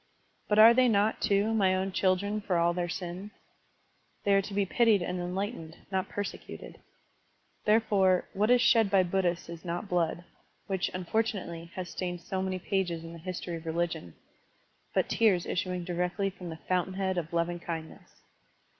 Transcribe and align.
But 0.47 0.57
are 0.57 0.73
they 0.73 0.87
not, 0.87 1.21
too, 1.21 1.53
my 1.53 1.75
own 1.75 1.91
children 1.91 2.41
for 2.41 2.57
all 2.57 2.73
their 2.73 2.89
sins? 2.89 3.29
They 4.23 4.33
are 4.33 4.41
to 4.41 4.53
be 4.55 4.65
pitied 4.65 5.03
and 5.03 5.19
enlightened, 5.19 5.77
not 5.91 6.09
persecuted. 6.09 6.79
Therefore, 7.65 8.27
what 8.33 8.49
is 8.49 8.61
shed 8.63 8.89
by 8.89 9.03
Buddhists 9.03 9.47
is 9.47 9.63
not 9.63 9.87
blood,— 9.87 10.23
^which, 10.67 10.89
unforttmately, 10.91 11.69
has 11.73 11.91
stained 11.91 12.21
so 12.21 12.41
many 12.41 12.57
pages 12.57 13.03
in 13.03 13.13
the 13.13 13.19
history 13.19 13.57
of 13.57 13.67
religion,— 13.67 14.15
^but 14.95 15.07
tears 15.07 15.45
issuing 15.45 15.83
directly 15.83 16.31
from 16.31 16.49
the 16.49 16.57
f 16.67 16.67
oimtain 16.67 16.95
head 16.95 17.19
of 17.19 17.31
loving 17.31 17.59
kindness. 17.59 18.23